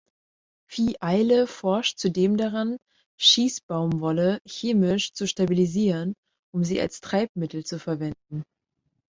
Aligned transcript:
Vieille 0.75 1.45
forschte 1.45 1.95
zudem 2.01 2.35
daran, 2.37 2.77
Schießbaumwolle 3.19 4.39
chemisch 4.47 5.13
zu 5.13 5.27
stabilisieren, 5.27 6.15
um 6.55 6.63
sie 6.63 6.81
als 6.81 7.01
Treibmittel 7.01 7.63
zu 7.63 7.77
verwenden. 7.77 8.43